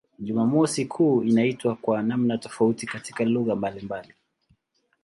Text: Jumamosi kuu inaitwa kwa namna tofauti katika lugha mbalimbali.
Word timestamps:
Jumamosi 0.19 0.85
kuu 0.85 1.23
inaitwa 1.23 1.75
kwa 1.75 2.03
namna 2.03 2.37
tofauti 2.37 2.85
katika 2.85 3.23
lugha 3.25 3.55
mbalimbali. 3.55 4.13